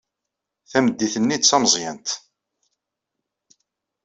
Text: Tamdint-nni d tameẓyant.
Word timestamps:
Tamdint-nni 0.71 1.37
d 1.37 1.41
tameẓyant. 1.43 2.07